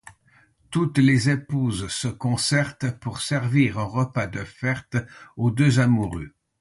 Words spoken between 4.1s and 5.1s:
de fête